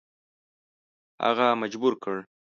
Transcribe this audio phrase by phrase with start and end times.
[1.25, 2.15] هغه مجبور کړ.